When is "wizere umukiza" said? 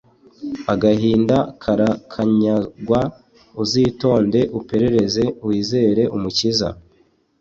5.47-6.67